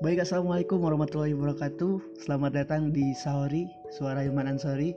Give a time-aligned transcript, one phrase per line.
[0.00, 2.24] Baik, Assalamualaikum warahmatullahi wabarakatuh.
[2.24, 4.96] Selamat datang di Sahori, Suara Ilman Ansori.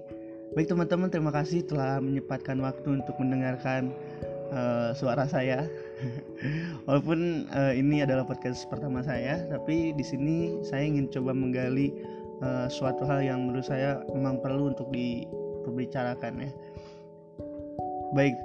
[0.55, 3.91] Baik teman-teman, terima kasih telah menyempatkan waktu untuk mendengarkan
[4.55, 5.67] uh, suara saya.
[6.87, 11.91] Walaupun uh, ini adalah podcast pertama saya Tapi di sini saya ingin coba menggali
[12.39, 16.51] uh, suatu hal yang menurut saya memang perlu untuk diperbicarakan ya.
[18.15, 18.39] Baik,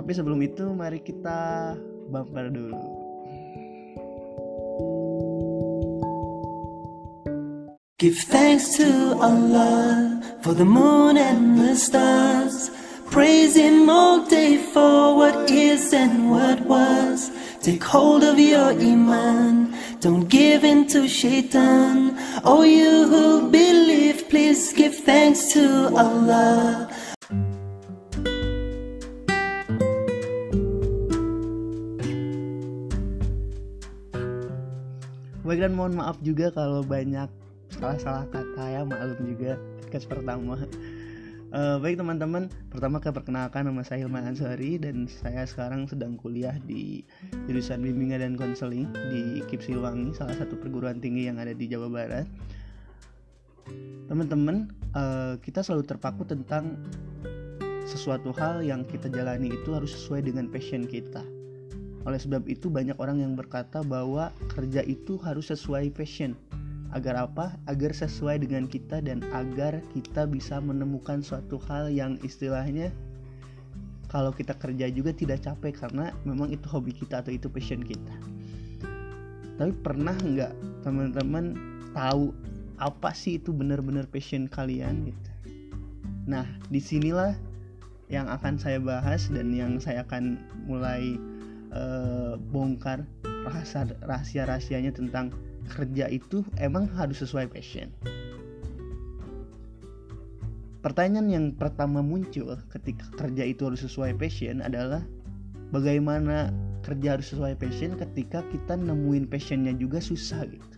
[0.00, 1.76] tapi sebelum itu mari kita
[2.08, 3.03] bumper dulu
[8.04, 12.68] Give thanks to Allah for the moon and the stars.
[13.08, 17.32] Praise Him all day for what is and what was.
[17.64, 19.72] Take hold of your Iman,
[20.04, 22.12] don't give in to Shaitan.
[22.44, 26.92] Oh, you who believe, please give thanks to Allah.
[35.40, 39.56] Baik mohon maaf juga kalau banyak salah-salah kata ya maklum juga
[39.94, 40.56] podcast pertama.
[41.54, 42.50] Uh, baik teman-teman.
[42.66, 47.06] Pertama ke perkenalkan nama saya Hilman Ansari dan saya sekarang sedang kuliah di
[47.46, 51.86] jurusan bimbingan dan konseling di KIP Silwangi salah satu perguruan tinggi yang ada di Jawa
[51.86, 52.26] Barat.
[54.10, 54.66] Teman-teman
[54.98, 56.74] uh, kita selalu terpaku tentang
[57.86, 61.22] sesuatu hal yang kita jalani itu harus sesuai dengan passion kita.
[62.02, 66.34] Oleh sebab itu banyak orang yang berkata bahwa kerja itu harus sesuai passion
[66.94, 67.58] Agar apa?
[67.66, 72.94] Agar sesuai dengan kita dan agar kita bisa menemukan suatu hal yang istilahnya
[74.06, 78.14] kalau kita kerja juga tidak capek karena memang itu hobi kita atau itu passion kita.
[79.58, 81.58] Tapi pernah nggak teman-teman
[81.90, 82.30] tahu
[82.78, 85.30] apa sih itu benar-benar passion kalian gitu?
[86.30, 87.34] Nah, di sinilah
[88.06, 90.38] yang akan saya bahas dan yang saya akan
[90.70, 91.18] mulai
[91.74, 93.02] uh, bongkar
[94.06, 95.34] rahasia-rahasianya tentang
[95.72, 97.88] kerja itu emang harus sesuai passion.
[100.84, 105.00] Pertanyaan yang pertama muncul ketika kerja itu harus sesuai passion adalah
[105.72, 106.52] bagaimana
[106.84, 110.76] kerja harus sesuai passion ketika kita nemuin passionnya juga susah gitu.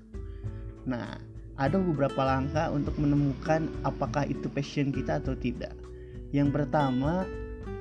[0.86, 1.18] Nah
[1.58, 5.74] ada beberapa langkah untuk menemukan apakah itu passion kita atau tidak.
[6.30, 7.26] Yang pertama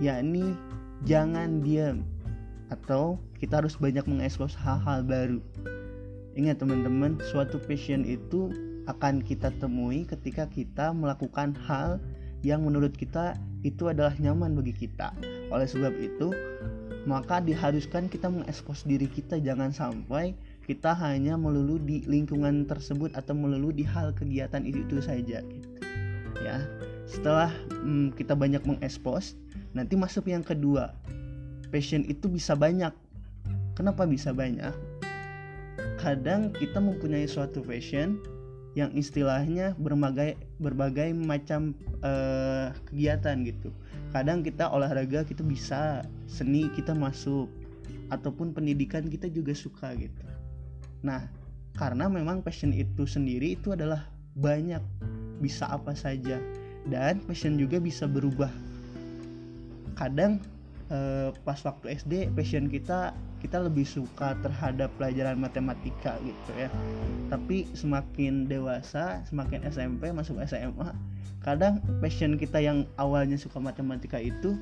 [0.01, 0.57] yakni
[1.05, 2.01] jangan diam
[2.73, 5.39] atau kita harus banyak mengekspos hal-hal baru
[6.35, 8.51] Ingat teman-teman, suatu passion itu
[8.91, 11.97] akan kita temui ketika kita melakukan hal
[12.45, 15.15] yang menurut kita itu adalah nyaman bagi kita.
[15.49, 16.35] Oleh sebab itu,
[17.07, 23.33] maka diharuskan kita mengekspos diri kita jangan sampai kita hanya melulu di lingkungan tersebut atau
[23.37, 25.69] melulu di hal kegiatan itu, itu saja gitu.
[26.43, 26.61] Ya.
[27.05, 29.37] Setelah hmm, kita banyak mengekspos,
[29.71, 30.93] nanti masuk yang kedua.
[31.69, 32.93] Passion itu bisa banyak.
[33.77, 34.94] Kenapa bisa banyak?
[35.95, 38.19] Kadang kita mempunyai suatu passion
[38.75, 41.71] yang istilahnya berbagai berbagai macam
[42.03, 43.71] uh, kegiatan gitu.
[44.11, 47.47] Kadang kita olahraga kita bisa, seni kita masuk,
[48.11, 50.23] ataupun pendidikan kita juga suka gitu.
[51.03, 51.27] Nah,
[51.75, 54.83] karena memang passion itu sendiri itu adalah banyak,
[55.39, 56.39] bisa apa saja,
[56.91, 58.51] dan passion juga bisa berubah.
[59.95, 60.43] Kadang
[60.89, 66.69] uh, pas waktu SD passion kita kita lebih suka terhadap pelajaran matematika gitu ya.
[67.29, 70.93] Tapi semakin dewasa semakin SMP masuk SMA
[71.45, 74.57] kadang passion kita yang awalnya suka matematika itu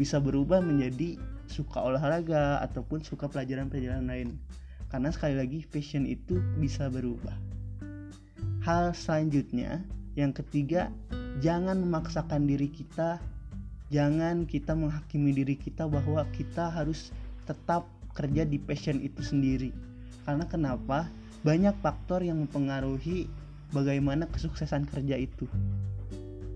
[0.00, 1.20] bisa berubah menjadi
[1.52, 4.40] suka olahraga ataupun suka pelajaran-pelajaran lain.
[4.88, 7.36] Karena sekali lagi passion itu bisa berubah.
[8.64, 9.84] Hal selanjutnya
[10.16, 10.88] yang ketiga
[11.44, 13.20] jangan memaksakan diri kita
[13.92, 17.12] jangan kita menghakimi diri kita bahwa kita harus
[17.44, 17.84] tetap
[18.16, 19.70] kerja di passion itu sendiri.
[20.24, 21.12] Karena kenapa?
[21.44, 23.28] Banyak faktor yang mempengaruhi
[23.76, 25.44] bagaimana kesuksesan kerja itu.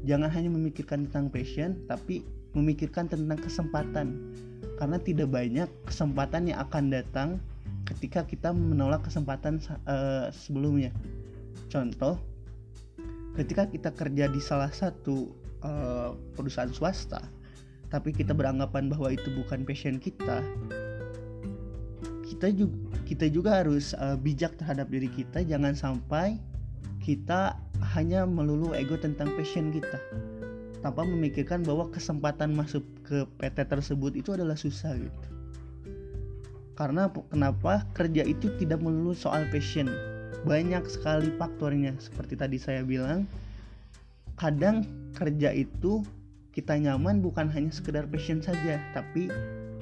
[0.08, 2.24] Jangan hanya memikirkan tentang passion tapi
[2.56, 4.16] memikirkan tentang kesempatan.
[4.80, 7.28] Karena tidak banyak kesempatan yang akan datang
[7.84, 10.88] ketika kita menolak kesempatan uh, sebelumnya.
[11.68, 12.16] Contoh
[13.36, 17.18] ketika kita kerja di salah satu uh, perusahaan swasta.
[17.90, 20.42] Tapi kita beranggapan bahwa itu bukan passion kita.
[22.26, 22.76] Kita juga
[23.06, 25.42] kita juga harus uh, bijak terhadap diri kita.
[25.46, 26.38] Jangan sampai
[27.02, 27.54] kita
[27.94, 29.98] hanya melulu ego tentang passion kita.
[30.82, 35.28] Tanpa memikirkan bahwa kesempatan masuk ke PT tersebut itu adalah susah gitu.
[36.76, 37.88] Karena kenapa?
[37.96, 39.88] Kerja itu tidak melulu soal passion.
[40.44, 43.24] Banyak sekali faktornya seperti tadi saya bilang
[44.36, 44.84] kadang
[45.16, 46.04] kerja itu
[46.52, 49.32] kita nyaman bukan hanya sekedar passion saja tapi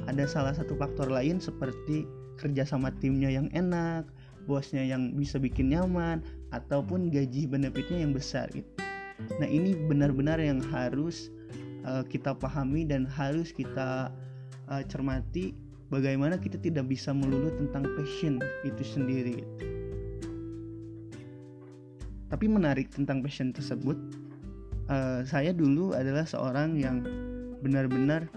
[0.07, 2.07] ada salah satu faktor lain seperti
[2.39, 4.07] kerja sama timnya yang enak
[4.47, 6.23] bosnya yang bisa bikin nyaman
[6.55, 8.67] ataupun gaji benefitnya yang besar gitu
[9.39, 11.31] nah ini benar-benar yang harus
[11.87, 14.11] uh, kita pahami dan harus kita
[14.71, 15.55] uh, cermati
[15.91, 19.55] bagaimana kita tidak bisa melulu tentang passion itu sendiri gitu.
[22.29, 23.97] tapi menarik tentang passion tersebut
[24.89, 27.05] uh, saya dulu adalah seorang yang
[27.65, 28.29] benar-benar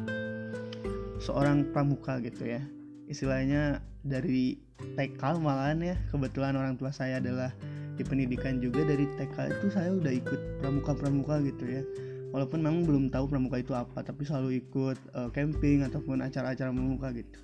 [1.20, 2.62] seorang pramuka gitu ya.
[3.08, 4.60] Istilahnya dari
[4.96, 7.52] TK malahan ya kebetulan orang tua saya adalah
[7.98, 11.84] di pendidikan juga dari TK itu saya udah ikut pramuka-pramuka gitu ya.
[12.32, 17.10] Walaupun memang belum tahu pramuka itu apa tapi selalu ikut uh, camping ataupun acara-acara pramuka
[17.16, 17.40] gitu.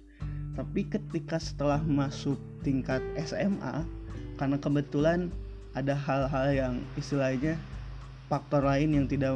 [0.53, 3.81] Tapi ketika setelah masuk tingkat SMA
[4.37, 5.33] karena kebetulan
[5.73, 7.57] ada hal-hal yang istilahnya
[8.27, 9.35] faktor lain yang tidak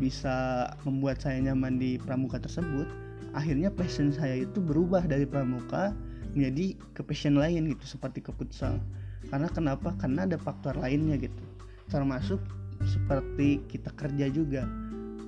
[0.00, 2.88] bisa membuat saya nyaman di pramuka tersebut
[3.32, 5.92] akhirnya passion saya itu berubah dari pramuka
[6.32, 8.80] menjadi ke passion lain gitu seperti ke futsal.
[9.28, 9.92] Karena kenapa?
[10.00, 11.44] Karena ada faktor lainnya gitu.
[11.88, 12.40] Termasuk
[12.84, 14.64] seperti kita kerja juga.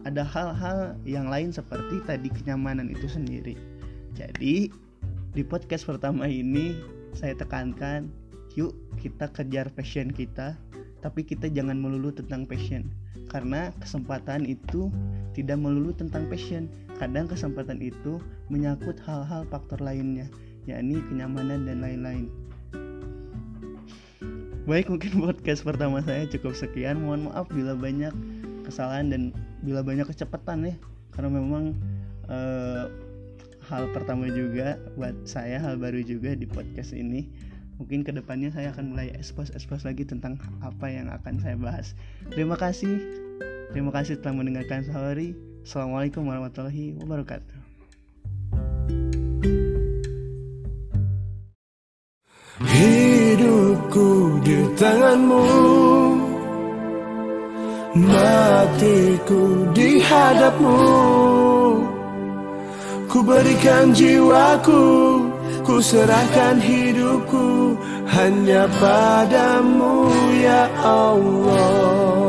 [0.05, 3.56] Ada hal-hal yang lain seperti tadi kenyamanan itu sendiri.
[4.12, 4.69] Jadi
[5.33, 6.77] di podcast pertama ini
[7.17, 8.12] saya tekankan
[8.55, 10.55] yuk kita kejar passion kita
[11.05, 12.89] tapi kita jangan melulu tentang passion
[13.29, 14.89] karena kesempatan itu
[15.37, 16.65] tidak melulu tentang passion
[16.97, 18.17] kadang kesempatan itu
[18.49, 20.25] menyangkut hal-hal faktor lainnya
[20.65, 22.33] yakni kenyamanan dan lain-lain
[24.65, 27.05] Baik mungkin podcast pertama saya cukup sekian.
[27.05, 28.17] Mohon maaf bila banyak
[28.65, 29.23] kesalahan dan
[29.61, 30.75] bila banyak kecepatan ya.
[31.12, 31.77] Karena memang
[32.33, 32.89] uh,
[33.69, 37.29] hal pertama juga buat saya hal baru juga di podcast ini.
[37.75, 41.99] Mungkin ke depannya saya akan mulai expose-expose lagi tentang apa yang akan saya bahas.
[42.31, 43.03] Terima kasih.
[43.75, 45.35] Terima kasih telah mendengarkan Sahari.
[45.67, 47.59] Assalamualaikum warahmatullahi wabarakatuh.
[52.55, 55.47] Hidupku di tanganmu
[57.94, 59.43] Matiku
[59.75, 60.79] di hadapmu
[63.11, 64.82] Ku berikan jiwaku
[65.65, 67.73] Ku serahkan hidupku
[68.05, 72.24] Hanya padamu ya Allah